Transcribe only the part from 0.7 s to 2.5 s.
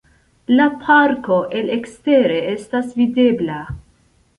parko el ekstere